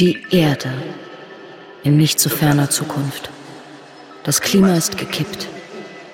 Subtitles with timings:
[0.00, 0.72] Die Erde
[1.84, 3.30] in nicht zu ferner Zukunft.
[4.24, 5.46] Das Klima ist gekippt,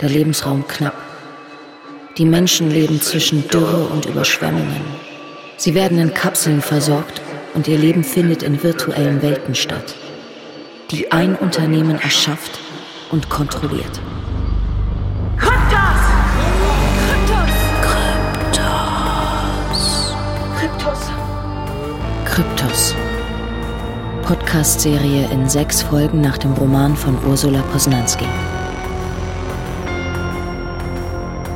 [0.02, 0.98] der Lebensraum knapp.
[2.18, 4.82] Die Menschen leben zwischen Dürre und Überschwemmungen.
[5.56, 7.22] Sie werden in Kapseln versorgt
[7.54, 9.94] und ihr Leben findet in virtuellen Welten statt,
[10.90, 12.58] die ein Unternehmen erschafft
[13.10, 13.98] und kontrolliert.
[15.38, 16.02] Kryptos!
[20.58, 21.10] Kryptos!
[22.26, 22.94] Kryptos.
[24.30, 28.28] Podcast-Serie in sechs Folgen nach dem Roman von Ursula Posnanski.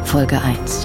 [0.02, 0.84] Folge 1.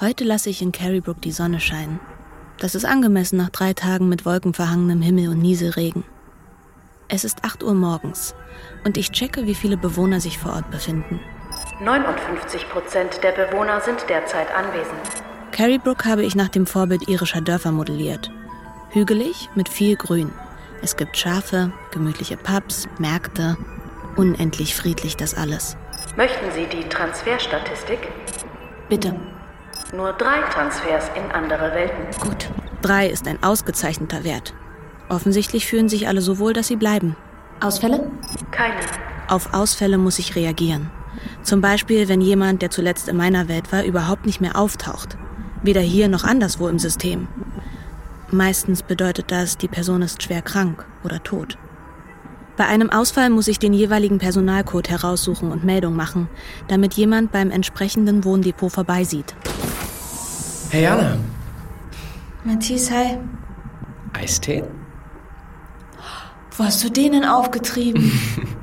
[0.00, 2.00] Heute lasse ich in Carrybrook die Sonne scheinen.
[2.56, 6.04] Das ist angemessen nach drei Tagen mit wolkenverhangenem Himmel und Nieselregen.
[7.08, 8.34] Es ist 8 Uhr morgens
[8.86, 11.20] und ich checke, wie viele Bewohner sich vor Ort befinden.
[11.80, 14.98] 59 Prozent der Bewohner sind derzeit anwesend.
[15.52, 18.32] Carrybrook habe ich nach dem Vorbild irischer Dörfer modelliert.
[18.90, 20.32] Hügelig mit viel Grün.
[20.82, 23.56] Es gibt Schafe, gemütliche Pubs, Märkte.
[24.16, 25.76] Unendlich friedlich das alles.
[26.16, 27.98] Möchten Sie die Transferstatistik?
[28.88, 29.14] Bitte.
[29.94, 32.20] Nur drei Transfers in andere Welten.
[32.20, 32.50] Gut.
[32.82, 34.52] Drei ist ein ausgezeichneter Wert.
[35.08, 37.16] Offensichtlich fühlen sich alle so wohl, dass sie bleiben.
[37.60, 38.10] Ausfälle?
[38.50, 38.80] Keine.
[39.28, 40.90] Auf Ausfälle muss ich reagieren.
[41.42, 45.16] Zum Beispiel, wenn jemand, der zuletzt in meiner Welt war, überhaupt nicht mehr auftaucht.
[45.62, 47.28] Weder hier noch anderswo im System.
[48.30, 51.56] Meistens bedeutet das, die Person ist schwer krank oder tot.
[52.58, 56.28] Bei einem Ausfall muss ich den jeweiligen Personalcode heraussuchen und Meldung machen,
[56.66, 59.34] damit jemand beim entsprechenden Wohndepot vorbeisieht.
[60.70, 61.16] Hey Jana,
[62.44, 63.18] Matthias, hi.
[64.12, 64.64] Eistee?
[66.56, 68.10] Wo hast du den denn aufgetrieben?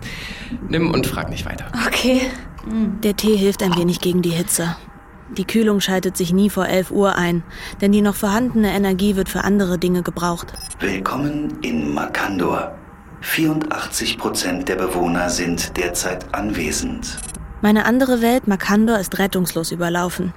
[0.70, 1.72] Nimm und frag nicht weiter.
[1.88, 2.22] Okay.
[2.68, 4.76] Der Tee hilft ein wenig gegen die Hitze.
[5.38, 7.44] Die Kühlung schaltet sich nie vor 11 Uhr ein,
[7.82, 10.54] denn die noch vorhandene Energie wird für andere Dinge gebraucht.
[10.80, 12.76] Willkommen in Makandor.
[13.22, 17.18] 84 Prozent der Bewohner sind derzeit anwesend.
[17.62, 20.34] Meine andere Welt, Makandor, ist rettungslos überlaufen.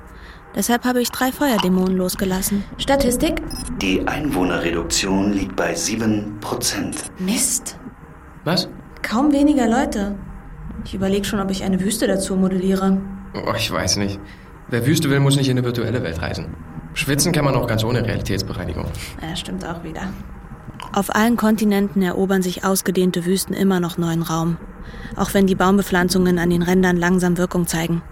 [0.55, 2.65] Deshalb habe ich drei Feuerdämonen losgelassen.
[2.79, 3.43] Statistik?
[3.81, 7.05] Die Einwohnerreduktion liegt bei 7 Prozent.
[7.19, 7.79] Mist.
[8.45, 8.69] Was?
[9.03, 10.15] Kaum weniger Leute.
[10.85, 13.01] Ich überlege schon, ob ich eine Wüste dazu modelliere.
[13.35, 14.19] Oh, ich weiß nicht.
[14.69, 16.55] Wer Wüste will, muss nicht in eine virtuelle Welt reisen.
[16.95, 18.87] Schwitzen kann man auch ganz ohne Realitätsbereinigung.
[19.23, 20.03] Ja, stimmt auch wieder.
[20.93, 24.57] Auf allen Kontinenten erobern sich ausgedehnte Wüsten immer noch neuen Raum,
[25.17, 28.03] auch wenn die Baumbepflanzungen an den Rändern langsam Wirkung zeigen.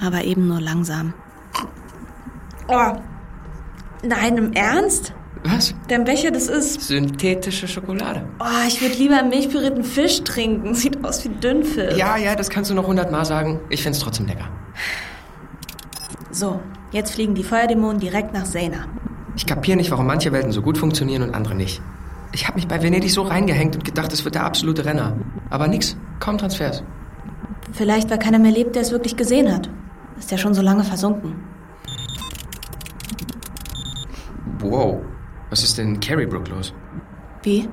[0.00, 1.14] Aber eben nur langsam.
[2.68, 2.96] Oh.
[4.02, 5.12] Nein, im Ernst?
[5.44, 5.74] Was?
[5.88, 6.82] Dein Becher, das ist.
[6.82, 8.28] Synthetische Schokolade.
[8.40, 10.74] Oh, ich würde lieber einen milchpürierten Fisch trinken.
[10.74, 11.96] Sieht aus wie Dünnpfiff.
[11.96, 13.60] Ja, ja, das kannst du noch hundertmal sagen.
[13.70, 14.48] Ich find's trotzdem lecker.
[16.30, 16.60] So,
[16.92, 18.86] jetzt fliegen die Feuerdämonen direkt nach Sena.
[19.34, 21.80] Ich kapier nicht, warum manche Welten so gut funktionieren und andere nicht.
[22.32, 25.16] Ich habe mich bei Venedig so reingehängt und gedacht, es wird der absolute Renner.
[25.48, 26.82] Aber nix, kaum Transfers.
[27.72, 29.70] Vielleicht, weil keiner mehr lebt, der es wirklich gesehen hat.
[30.18, 31.34] Ist ja schon so lange versunken.
[34.60, 35.00] Wow,
[35.50, 36.72] was ist denn in Carrybrook los?
[37.42, 37.68] Wie?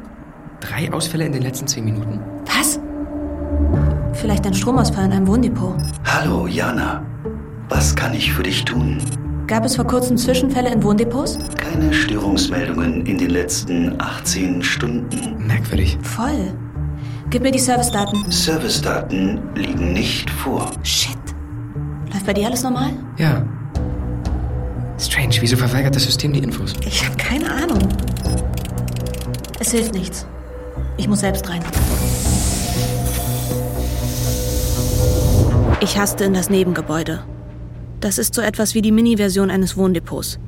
[0.60, 2.20] Drei Ausfälle in den letzten zehn Minuten?
[2.46, 2.80] Was?
[4.14, 5.76] Vielleicht ein Stromausfall in einem Wohndepot.
[6.06, 7.06] Hallo, Jana.
[7.70, 8.98] Was kann ich für dich tun?
[9.46, 11.38] Gab es vor kurzem Zwischenfälle in Wohndepots?
[11.56, 15.46] Keine Störungsmeldungen in den letzten 18 Stunden.
[15.46, 15.98] Merkwürdig.
[16.02, 16.54] Voll.
[17.30, 18.30] Gib mir die Servicedaten.
[18.32, 20.72] Servicedaten liegen nicht vor.
[20.84, 21.18] Shit.
[22.12, 22.92] Läuft bei dir alles normal?
[23.18, 23.44] Ja.
[25.00, 26.74] Strange, wieso verweigert das System die Infos?
[26.82, 27.88] Ich habe keine Ahnung.
[29.60, 30.26] Es hilft nichts.
[30.98, 31.64] Ich muss selbst rein.
[35.82, 37.24] Ich haste in das Nebengebäude.
[38.00, 40.40] Das ist so etwas wie die Mini-Version eines Wohndepots.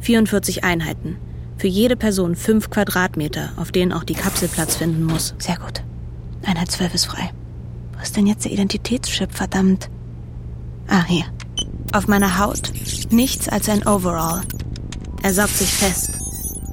[0.00, 1.18] 44 Einheiten.
[1.58, 5.34] Für jede Person 5 Quadratmeter, auf denen auch die Kapsel Platz finden muss.
[5.38, 5.82] Sehr gut.
[6.44, 7.30] Einheit 12 ist frei.
[7.94, 9.90] Wo ist denn jetzt der Identitätschip, verdammt?
[10.86, 11.24] Ah, hier.
[11.92, 12.70] Auf meiner Haut
[13.10, 14.42] nichts als ein Overall.
[15.22, 16.12] Er saugt sich fest,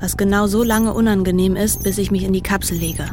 [0.01, 3.05] was genau so lange unangenehm ist, bis ich mich in die Kapsel lege.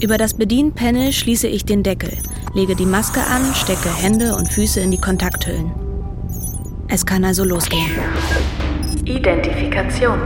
[0.00, 2.10] Über das Bedienpanel schließe ich den Deckel,
[2.54, 5.70] lege die Maske an, stecke Hände und Füße in die Kontakthüllen.
[6.88, 7.90] Es kann also losgehen.
[9.04, 10.18] Identifikation.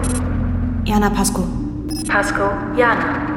[0.87, 1.47] Jana Pasco.
[2.09, 3.35] Pasco, Jana.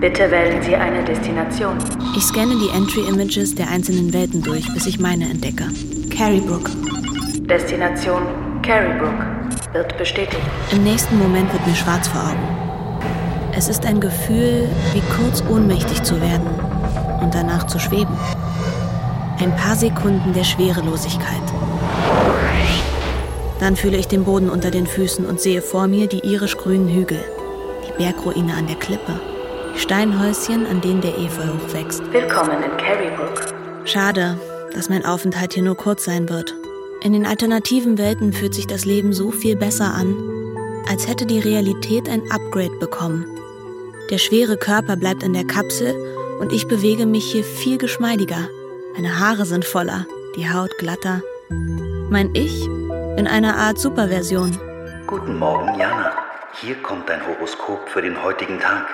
[0.00, 1.78] Bitte wählen Sie eine Destination.
[2.14, 5.64] Ich scanne die Entry-Images der einzelnen Welten durch, bis ich meine entdecke.
[6.10, 6.70] Carrybrook.
[7.48, 9.14] Destination Carrybrook.
[9.72, 10.42] Wird bestätigt.
[10.72, 13.00] Im nächsten Moment wird mir schwarz vor Augen.
[13.56, 16.48] Es ist ein Gefühl, wie kurz ohnmächtig zu werden
[17.22, 18.14] und danach zu schweben.
[19.38, 21.42] Ein paar Sekunden der Schwerelosigkeit.
[23.60, 27.22] Dann fühle ich den Boden unter den Füßen und sehe vor mir die irisch-grünen Hügel,
[27.86, 29.20] die Bergruine an der Klippe,
[29.74, 32.02] die Steinhäuschen, an denen der Efeu hochwächst.
[32.12, 33.54] Willkommen in Carrybrook.
[33.84, 34.36] Schade,
[34.74, 36.52] dass mein Aufenthalt hier nur kurz sein wird.
[37.06, 40.16] In den alternativen Welten fühlt sich das Leben so viel besser an,
[40.90, 43.24] als hätte die Realität ein Upgrade bekommen.
[44.10, 45.94] Der schwere Körper bleibt in der Kapsel
[46.40, 48.48] und ich bewege mich hier viel geschmeidiger.
[48.96, 50.04] Meine Haare sind voller,
[50.34, 51.22] die Haut glatter.
[52.10, 52.64] Mein Ich
[53.16, 54.58] in einer Art Superversion.
[55.06, 56.10] Guten Morgen, Jana.
[56.60, 58.88] Hier kommt dein Horoskop für den heutigen Tag.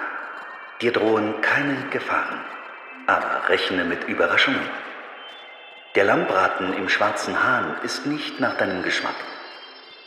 [0.83, 2.41] Dir drohen keine Gefahren,
[3.07, 4.61] aber rechne mit Überraschungen.
[5.95, 9.15] Der Lammbraten im schwarzen Hahn ist nicht nach deinem Geschmack.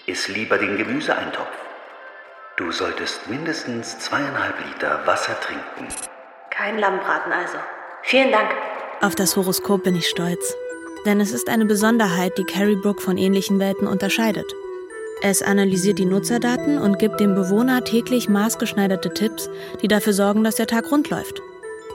[0.08, 1.52] Iss lieber den Gemüseeintopf.
[2.58, 5.94] Du solltest mindestens zweieinhalb Liter Wasser trinken.
[6.50, 7.58] Kein Lammbraten also.
[8.02, 8.50] Vielen Dank.
[9.02, 10.56] Auf das Horoskop bin ich stolz.
[11.06, 14.52] Denn es ist eine Besonderheit, die Carrie Brook von ähnlichen Welten unterscheidet.
[15.22, 19.52] Es analysiert die Nutzerdaten und gibt dem Bewohner täglich maßgeschneiderte Tipps,
[19.84, 21.44] die dafür sorgen, dass der Tag rund läuft.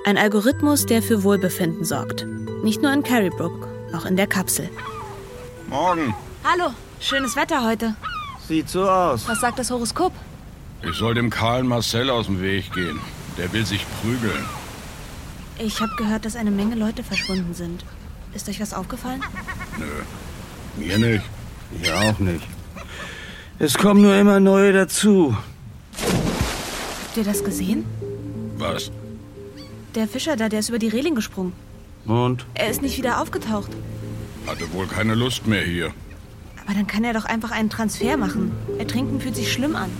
[0.05, 2.25] Ein Algorithmus, der für Wohlbefinden sorgt.
[2.63, 4.69] Nicht nur in Carrie Brook, auch in der Kapsel.
[5.69, 6.15] Morgen.
[6.45, 7.95] Hallo, schönes Wetter heute.
[8.47, 9.29] Sieht so aus.
[9.29, 10.13] Was sagt das Horoskop?
[10.83, 12.99] Ich soll dem Karl Marcel aus dem Weg gehen.
[13.37, 14.45] Der will sich prügeln.
[15.59, 17.85] Ich habe gehört, dass eine Menge Leute verschwunden sind.
[18.35, 19.23] Ist euch was aufgefallen?
[19.79, 19.85] Nö.
[20.77, 21.25] Mir nicht.
[21.81, 22.47] Ich auch nicht.
[23.59, 25.37] Es kommen nur immer neue dazu.
[27.05, 27.85] Habt ihr das gesehen?
[28.57, 28.91] Was?
[29.95, 31.53] Der Fischer da, der ist über die Reling gesprungen.
[32.06, 32.47] Und?
[32.55, 33.70] Er ist nicht wieder aufgetaucht.
[34.47, 35.93] Hatte wohl keine Lust mehr hier.
[36.64, 38.52] Aber dann kann er doch einfach einen Transfer machen.
[38.79, 39.91] Ertrinken fühlt sich schlimm an.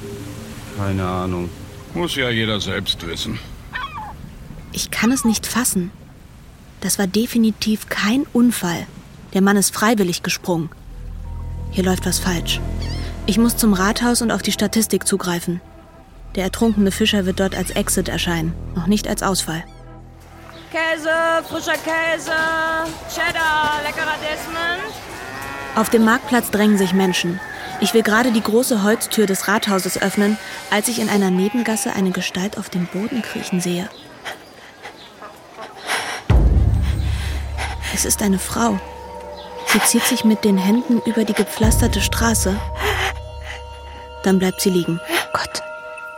[0.77, 1.51] Keine Ahnung.
[1.95, 3.39] Muss ja jeder selbst wissen.
[4.73, 5.91] Ich kann es nicht fassen.
[6.81, 8.87] Das war definitiv kein Unfall.
[9.35, 10.71] Der Mann ist freiwillig gesprungen.
[11.73, 12.61] Hier läuft was falsch.
[13.27, 15.61] Ich muss zum Rathaus und auf die Statistik zugreifen.
[16.35, 19.65] Der ertrunkene Fischer wird dort als Exit erscheinen, noch nicht als Ausfall.
[20.71, 22.33] Käse, frischer Käse,
[23.13, 24.95] Cheddar, leckerer Desmond.
[25.75, 27.41] Auf dem Marktplatz drängen sich Menschen.
[27.81, 30.39] Ich will gerade die große Holztür des Rathauses öffnen,
[30.71, 33.89] als ich in einer Nebengasse eine Gestalt auf dem Boden kriechen sehe.
[37.93, 38.79] Es ist eine Frau.
[39.67, 42.55] Sie zieht sich mit den Händen über die gepflasterte Straße.
[44.23, 45.01] Dann bleibt sie liegen.
[45.33, 45.63] Gott,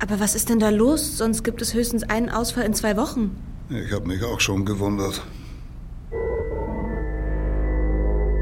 [0.00, 1.16] Aber was ist denn da los?
[1.16, 3.36] Sonst gibt es höchstens einen Ausfall in zwei Wochen.
[3.70, 5.22] Ich habe mich auch schon gewundert.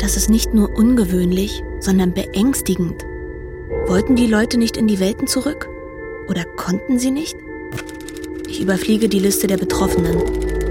[0.06, 3.04] Das ist nicht nur ungewöhnlich, sondern beängstigend.
[3.88, 5.68] Wollten die Leute nicht in die Welten zurück?
[6.28, 7.36] Oder konnten sie nicht?
[8.48, 10.22] Ich überfliege die Liste der Betroffenen.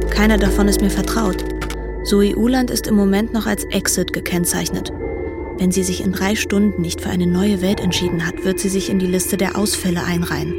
[0.10, 1.44] Keiner davon ist mir vertraut.
[2.06, 4.94] Zoe Uland ist im Moment noch als Exit gekennzeichnet.
[5.58, 8.70] Wenn sie sich in drei Stunden nicht für eine neue Welt entschieden hat, wird sie
[8.70, 10.54] sich in die Liste der Ausfälle einreihen.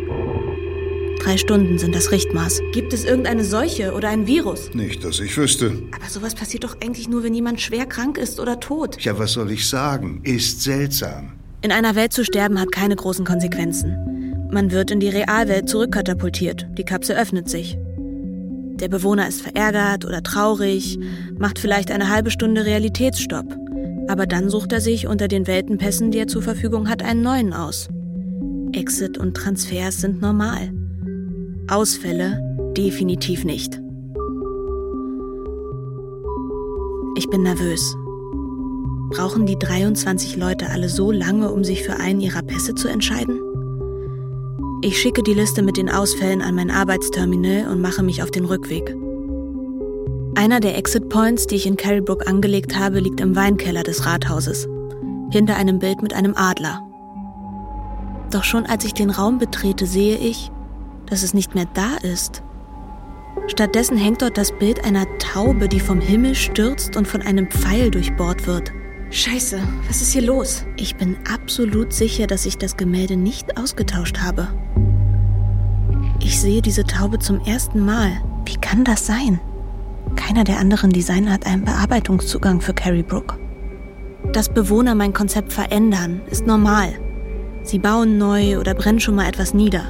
[1.26, 2.62] Drei Stunden sind das Richtmaß.
[2.71, 4.73] Gibt es irgendeine Seuche oder ein Virus?
[4.75, 5.73] Nicht, dass ich wüsste.
[5.92, 9.00] Aber sowas passiert doch eigentlich nur, wenn jemand schwer krank ist oder tot.
[9.00, 10.21] Ja, was soll ich sagen?
[10.23, 11.33] Ist seltsam.
[11.62, 14.47] In einer Welt zu sterben hat keine großen Konsequenzen.
[14.52, 16.68] Man wird in die Realwelt zurückkatapultiert.
[16.78, 17.76] Die Kapsel öffnet sich.
[18.76, 20.97] Der Bewohner ist verärgert oder traurig,
[21.37, 23.52] macht vielleicht eine halbe Stunde Realitätsstopp.
[24.06, 27.52] Aber dann sucht er sich unter den Weltenpässen, die er zur Verfügung hat, einen neuen
[27.52, 27.88] aus.
[28.71, 30.71] Exit und Transfers sind normal.
[31.68, 32.40] Ausfälle
[32.76, 33.80] definitiv nicht.
[37.16, 37.96] Ich bin nervös.
[39.11, 43.40] Brauchen die 23 Leute alle so lange, um sich für einen ihrer Pässe zu entscheiden?
[44.82, 48.44] Ich schicke die Liste mit den Ausfällen an mein Arbeitsterminal und mache mich auf den
[48.44, 48.94] Rückweg.
[50.37, 54.68] Einer der Exit Points, die ich in Carrybrook angelegt habe, liegt im Weinkeller des Rathauses,
[55.32, 56.87] hinter einem Bild mit einem Adler.
[58.30, 60.52] Doch schon als ich den Raum betrete, sehe ich,
[61.07, 62.43] dass es nicht mehr da ist.
[63.49, 67.91] Stattdessen hängt dort das Bild einer Taube, die vom Himmel stürzt und von einem Pfeil
[67.91, 68.73] durchbohrt wird.
[69.11, 70.65] Scheiße, was ist hier los?
[70.77, 74.49] Ich bin absolut sicher, dass ich das Gemälde nicht ausgetauscht habe.
[76.21, 78.11] Ich sehe diese Taube zum ersten Mal.
[78.47, 79.41] Wie kann das sein?
[80.17, 83.39] Keiner der anderen Designer hat einen Bearbeitungszugang für Carrie Brook.
[84.33, 86.95] Dass Bewohner mein Konzept verändern, ist normal.
[87.63, 89.85] Sie bauen neu oder brennen schon mal etwas nieder.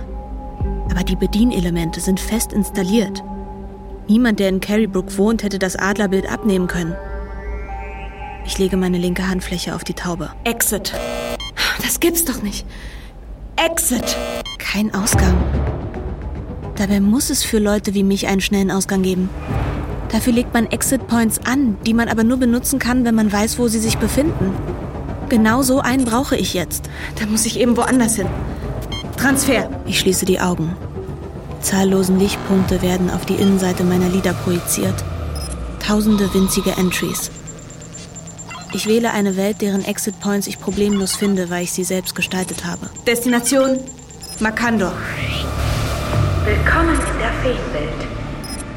[0.96, 3.22] Aber die Bedienelemente sind fest installiert.
[4.08, 6.96] Niemand, der in Carrybrook wohnt, hätte das Adlerbild abnehmen können.
[8.46, 10.30] Ich lege meine linke Handfläche auf die Taube.
[10.44, 10.94] Exit.
[11.82, 12.64] Das gibt's doch nicht.
[13.56, 14.16] Exit.
[14.56, 15.36] Kein Ausgang.
[16.76, 19.28] Dabei muss es für Leute wie mich einen schnellen Ausgang geben.
[20.10, 23.58] Dafür legt man Exit Points an, die man aber nur benutzen kann, wenn man weiß,
[23.58, 24.54] wo sie sich befinden.
[25.28, 26.88] Genau so einen brauche ich jetzt.
[27.20, 28.28] Da muss ich eben woanders hin.
[29.18, 29.68] Transfer.
[29.84, 30.74] Ich schließe die Augen.
[31.60, 34.94] Zahllosen Lichtpunkte werden auf die Innenseite meiner Lider projiziert.
[35.84, 37.30] Tausende winzige Entries.
[38.72, 42.64] Ich wähle eine Welt, deren Exit Points ich problemlos finde, weil ich sie selbst gestaltet
[42.64, 42.90] habe.
[43.06, 43.78] Destination
[44.40, 44.92] Makandor.
[46.44, 48.06] Willkommen in der Feenwelt.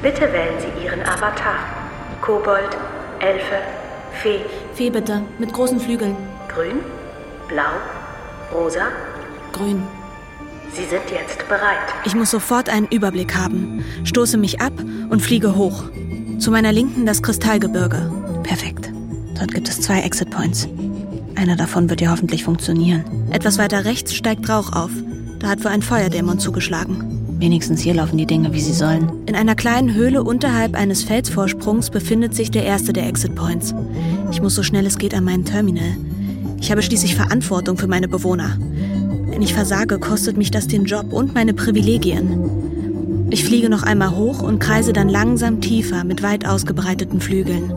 [0.02, 1.60] Bitte wählen Sie Ihren Avatar.
[2.22, 2.78] Kobold,
[3.20, 3.62] Elfe,
[4.22, 4.40] Fee.
[4.74, 6.16] Fee bitte, mit großen Flügeln.
[6.48, 6.80] Grün,
[7.48, 7.72] blau,
[8.54, 8.88] rosa.
[9.52, 9.84] Grün.
[10.74, 11.78] Sie sind jetzt bereit.
[12.06, 14.74] Ich muss sofort einen Überblick haben, stoße mich ab
[15.10, 15.84] und fliege hoch.
[16.40, 18.12] Zu meiner Linken das Kristallgebirge.
[18.44, 18.92] Perfekt.
[19.38, 20.68] Dort gibt es zwei Exit Points.
[21.36, 23.04] Einer davon wird ja hoffentlich funktionieren.
[23.32, 24.92] Etwas weiter rechts steigt Rauch auf.
[25.40, 27.38] Da hat wohl ein Feuerdämon zugeschlagen.
[27.40, 29.10] Wenigstens hier laufen die Dinge, wie sie sollen.
[29.26, 33.74] In einer kleinen Höhle unterhalb eines Felsvorsprungs befindet sich der erste der Exit Points.
[34.32, 35.96] Ich muss so schnell es geht an meinen Terminal.
[36.60, 38.58] Ich habe schließlich Verantwortung für meine Bewohner.
[39.40, 43.30] Wenn ich versage, kostet mich das den Job und meine Privilegien.
[43.30, 47.72] Ich fliege noch einmal hoch und kreise dann langsam tiefer mit weit ausgebreiteten Flügeln.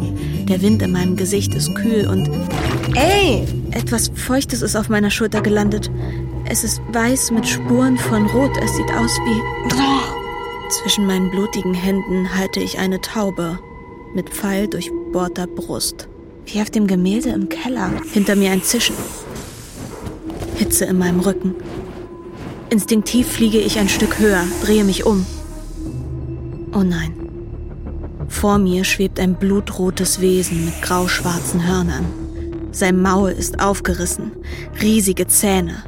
[0.48, 2.28] Der Wind in meinem Gesicht ist kühl und...
[2.96, 3.46] Ey!
[3.70, 5.88] Etwas Feuchtes ist auf meiner Schulter gelandet.
[6.46, 8.56] Es ist weiß mit Spuren von Rot.
[8.60, 10.68] Es sieht aus wie...
[10.68, 13.60] Zwischen meinen blutigen Händen halte ich eine Taube
[14.16, 16.08] mit Pfeil durchbohrter Brust.
[16.44, 17.92] Wie auf dem Gemälde im Keller.
[18.12, 18.96] Hinter mir ein Zischen.
[20.62, 21.56] Hitze in meinem Rücken.
[22.70, 25.26] Instinktiv fliege ich ein Stück höher, drehe mich um.
[26.72, 27.14] Oh nein.
[28.28, 32.04] Vor mir schwebt ein blutrotes Wesen mit grauschwarzen Hörnern.
[32.70, 34.30] Sein Maul ist aufgerissen,
[34.80, 35.82] riesige Zähne.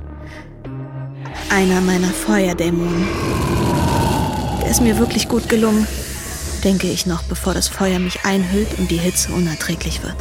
[1.50, 3.06] Einer meiner Feuerdämonen.
[4.60, 5.86] Der ist mir wirklich gut gelungen,
[6.64, 10.16] denke ich noch, bevor das Feuer mich einhüllt und die Hitze unerträglich wird.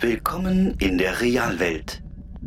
[0.00, 2.02] Willkommen in der Realwelt.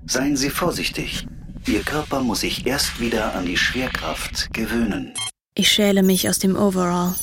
[0.05, 1.25] Seien Sie vorsichtig.
[1.65, 5.13] Ihr Körper muss sich erst wieder an die Schwerkraft gewöhnen.
[5.55, 7.15] Ich schäle mich aus dem Overall.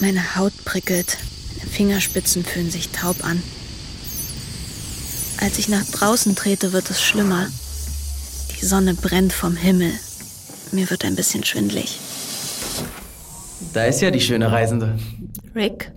[0.00, 1.16] Meine Haut prickelt,
[1.56, 3.42] meine Fingerspitzen fühlen sich taub an.
[5.40, 7.46] Als ich nach draußen trete, wird es schlimmer.
[8.60, 9.92] Die Sonne brennt vom Himmel.
[10.72, 11.98] Mir wird ein bisschen schwindlig.
[13.72, 14.98] Da ist ja die schöne Reisende.
[15.54, 15.92] Rick?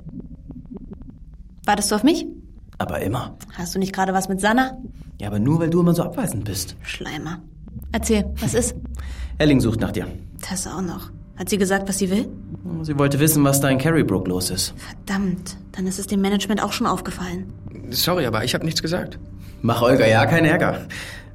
[1.65, 2.25] Wartest du auf mich?
[2.77, 3.35] Aber immer.
[3.53, 4.77] Hast du nicht gerade was mit Sanna?
[5.19, 6.75] Ja, aber nur, weil du immer so abweisend bist.
[6.83, 7.39] Schleimer.
[7.91, 8.75] Erzähl, was ist?
[9.39, 10.07] Elling sucht nach dir.
[10.49, 11.09] Das auch noch.
[11.37, 12.27] Hat sie gesagt, was sie will?
[12.81, 14.73] Sie wollte wissen, was da in Carrybrook los ist.
[14.77, 17.53] Verdammt, dann ist es dem Management auch schon aufgefallen.
[17.91, 19.19] Sorry, aber ich habe nichts gesagt.
[19.61, 20.87] Mach Olga ja keinen Ärger.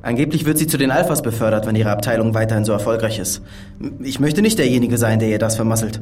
[0.03, 3.43] Angeblich wird sie zu den Alphas befördert, wenn ihre Abteilung weiterhin so erfolgreich ist.
[4.01, 6.01] Ich möchte nicht derjenige sein, der ihr das vermasselt.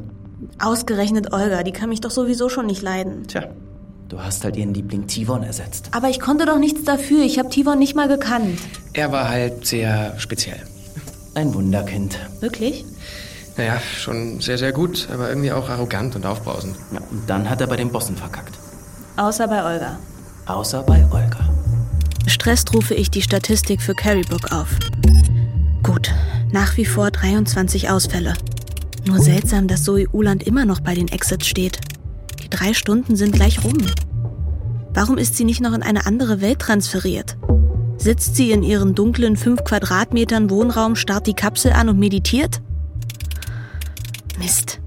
[0.59, 3.27] Ausgerechnet Olga, die kann mich doch sowieso schon nicht leiden.
[3.27, 3.49] Tja,
[4.11, 5.89] du hast halt ihren Liebling Tivon ersetzt.
[5.91, 7.23] Aber ich konnte doch nichts dafür.
[7.23, 8.59] Ich habe Tivon nicht mal gekannt.
[8.93, 10.61] Er war halt sehr speziell.
[11.33, 12.19] Ein Wunderkind.
[12.41, 12.83] Wirklich?
[13.55, 16.75] Naja, schon sehr, sehr gut, aber irgendwie auch arrogant und aufbrausend.
[16.91, 18.57] Ja, und dann hat er bei den Bossen verkackt.
[19.15, 19.97] Außer bei Olga.
[20.45, 21.49] Außer bei Olga.
[22.27, 24.69] Stresst rufe ich die Statistik für Carrybrook auf.
[25.83, 26.11] Gut,
[26.51, 28.33] nach wie vor 23 Ausfälle.
[29.05, 31.79] Nur seltsam, dass Zoe Uland immer noch bei den Exits steht.
[32.51, 33.77] Drei Stunden sind gleich rum.
[34.93, 37.37] Warum ist sie nicht noch in eine andere Welt transferiert?
[37.97, 42.61] Sitzt sie in ihren dunklen 5 Quadratmetern Wohnraum, starrt die Kapsel an und meditiert?
[44.37, 44.79] Mist.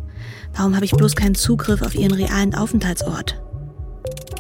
[0.54, 3.40] Warum habe ich bloß keinen Zugriff auf ihren realen Aufenthaltsort?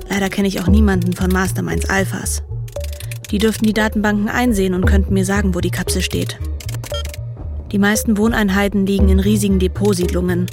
[0.08, 2.42] Leider kenne ich auch niemanden von Masterminds Alphas.
[3.30, 6.38] Die dürften die Datenbanken einsehen und könnten mir sagen, wo die Kapsel steht.
[7.72, 10.46] Die meisten Wohneinheiten liegen in riesigen Depotsiedlungen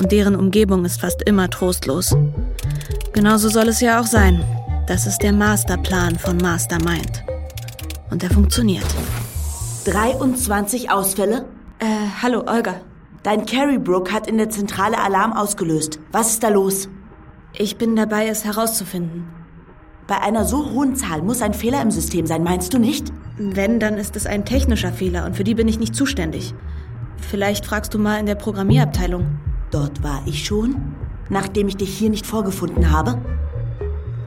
[0.00, 2.16] und deren Umgebung ist fast immer trostlos.
[3.12, 4.42] Genauso soll es ja auch sein.
[4.86, 7.24] Das ist der Masterplan von Mastermind.
[8.10, 8.86] Und er funktioniert.
[9.84, 11.44] 23 Ausfälle?
[11.78, 11.86] Äh,
[12.22, 12.80] hallo, Olga.
[13.22, 15.98] Dein Carrybrook hat in der Zentrale Alarm ausgelöst.
[16.10, 16.88] Was ist da los?
[17.56, 19.28] Ich bin dabei, es herauszufinden.
[20.06, 23.12] Bei einer so hohen Zahl muss ein Fehler im System sein, meinst du nicht?
[23.38, 26.54] Wenn, dann ist es ein technischer Fehler und für die bin ich nicht zuständig.
[27.16, 29.38] Vielleicht fragst du mal in der Programmierabteilung.
[29.72, 30.94] Dort war ich schon,
[31.30, 33.18] nachdem ich dich hier nicht vorgefunden habe.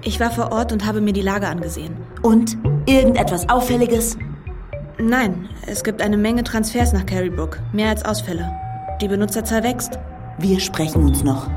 [0.02, 1.96] Ich war vor Ort und habe mir die Lage angesehen.
[2.24, 2.58] Und?
[2.88, 4.18] Irgendetwas Auffälliges?
[4.98, 7.60] Nein, es gibt eine Menge Transfers nach Carrybrook.
[7.74, 8.52] Mehr als Ausfälle.
[9.02, 10.00] Die Benutzerzahl wächst.
[10.40, 11.48] Wir sprechen uns noch.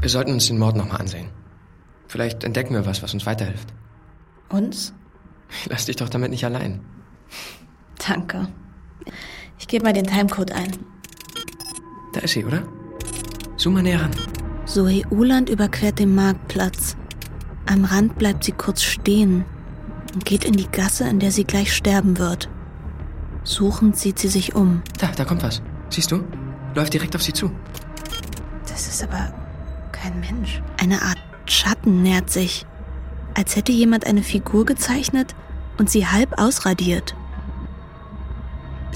[0.00, 1.28] Wir sollten uns den Mord nochmal ansehen.
[2.08, 3.74] Vielleicht entdecken wir was, was uns weiterhilft.
[4.48, 4.94] Uns?
[5.68, 6.80] Lass dich doch damit nicht allein.
[8.08, 8.48] Danke.
[9.58, 10.72] Ich gebe mal den Timecode ein.
[12.12, 12.62] Da ist sie, oder?
[13.56, 14.10] Zoom mal näher ran.
[14.64, 16.96] Zoe Uland überquert den Marktplatz.
[17.66, 19.44] Am Rand bleibt sie kurz stehen
[20.14, 22.48] und geht in die Gasse, in der sie gleich sterben wird.
[23.44, 24.82] Suchend sieht sie sich um.
[24.98, 25.62] Da, da kommt was.
[25.88, 26.24] Siehst du?
[26.74, 27.50] Läuft direkt auf sie zu.
[28.68, 29.32] Das ist aber
[29.92, 30.62] kein Mensch.
[30.80, 32.66] Eine Art Schatten nähert sich,
[33.34, 35.34] als hätte jemand eine Figur gezeichnet
[35.78, 37.14] und sie halb ausradiert.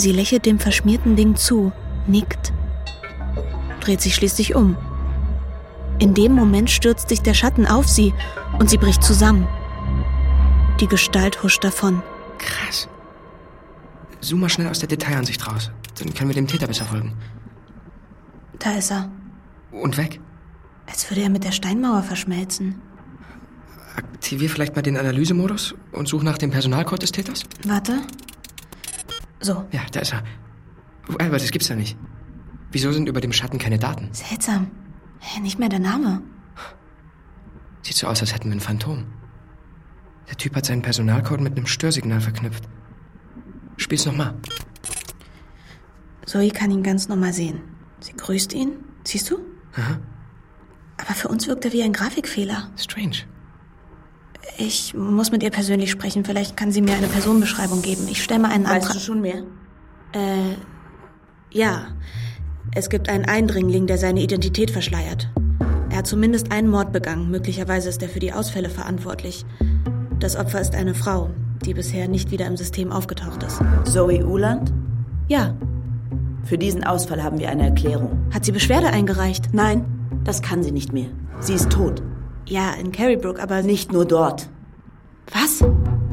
[0.01, 1.73] Sie lächelt dem verschmierten Ding zu,
[2.07, 2.55] nickt,
[3.81, 4.75] dreht sich schließlich um.
[5.99, 8.15] In dem Moment stürzt sich der Schatten auf sie
[8.59, 9.47] und sie bricht zusammen.
[10.81, 12.03] Die Gestalt huscht davon.
[12.39, 12.89] Krass.
[14.23, 15.71] Zoom mal schnell aus der Detailansicht raus.
[15.99, 17.13] Dann können wir dem Täter besser folgen.
[18.59, 19.11] Da ist er.
[19.71, 20.19] Und weg.
[20.87, 22.81] Als würde er mit der Steinmauer verschmelzen.
[23.97, 27.43] Aktivier vielleicht mal den Analysemodus und such nach dem Personalcode des Täters.
[27.67, 28.01] Warte.
[29.41, 29.67] So.
[29.73, 30.23] Ja, da ist er.
[31.09, 31.97] Aber das gibt's ja nicht.
[32.73, 34.09] Wieso sind über dem Schatten keine Daten?
[34.13, 34.71] Seltsam.
[35.19, 36.23] Hä, Nicht mehr der Name.
[37.83, 39.07] Sieht so aus, als hätten wir ein Phantom.
[40.29, 42.69] Der Typ hat seinen Personalcode mit einem Störsignal verknüpft.
[43.77, 44.35] Spiel's nochmal.
[46.27, 47.61] Zoe kann ihn ganz normal sehen.
[48.01, 48.73] Sie grüßt ihn.
[49.05, 49.39] Siehst du?
[49.77, 49.99] Aha.
[50.99, 52.71] Aber für uns wirkt er wie ein Grafikfehler.
[52.77, 53.17] Strange.
[54.59, 56.25] Ich muss mit ihr persönlich sprechen.
[56.25, 58.07] Vielleicht kann sie mir eine Personenbeschreibung geben.
[58.09, 58.93] Ich stelle mal einen Weißt Antrag.
[58.95, 59.43] du schon mehr?
[60.13, 60.57] Äh,
[61.51, 61.89] ja.
[62.75, 65.29] Es gibt einen Eindringling, der seine Identität verschleiert.
[65.91, 67.31] Er hat zumindest einen Mord begangen.
[67.31, 69.45] Möglicherweise ist er für die Ausfälle verantwortlich.
[70.21, 71.31] Das Opfer ist eine Frau,
[71.65, 73.61] die bisher nicht wieder im System aufgetaucht ist.
[73.85, 74.73] Zoe Uland?
[75.29, 75.55] Ja.
[76.45, 78.27] Für diesen Ausfall haben wir eine Erklärung.
[78.33, 79.53] Hat sie Beschwerde eingereicht?
[79.53, 79.85] Nein,
[80.25, 81.09] das kann sie nicht mehr.
[81.41, 82.03] Sie ist tot.
[82.47, 84.49] Ja, in Carrybrook, aber Nicht nur dort.
[85.33, 85.65] Was?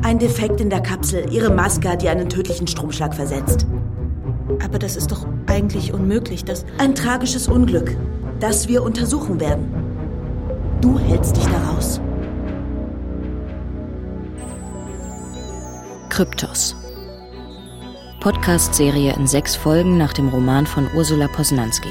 [0.04, 1.26] Ein Defekt in der Kapsel.
[1.32, 3.66] Ihre Maske hat ihr einen tödlichen Stromschlag versetzt.
[4.64, 6.66] Aber das ist doch eigentlich unmöglich, dass.
[6.78, 7.98] Ein tragisches Unglück,
[8.40, 9.68] das wir untersuchen werden.
[10.82, 12.00] Du hältst dich daraus.
[16.10, 16.76] Kryptos.
[18.20, 21.90] Podcast-Serie in sechs Folgen nach dem Roman von Ursula Posnanski.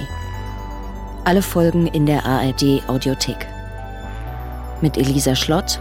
[1.25, 3.47] Alle Folgen in der ARD Audiothek.
[4.81, 5.81] Mit Elisa Schlott,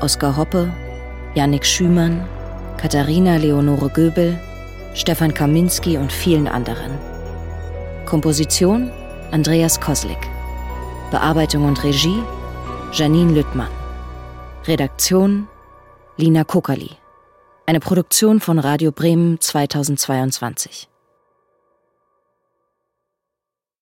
[0.00, 0.72] Oskar Hoppe,
[1.34, 2.26] Yannick Schümann,
[2.76, 4.38] Katharina Leonore Göbel,
[4.94, 6.98] Stefan Kaminski und vielen anderen.
[8.06, 8.90] Komposition
[9.30, 10.18] Andreas Koslik.
[11.10, 12.22] Bearbeitung und Regie
[12.92, 13.70] Janine Lüttmann.
[14.66, 15.46] Redaktion
[16.16, 16.90] Lina Kokali.
[17.66, 20.89] Eine Produktion von Radio Bremen 2022.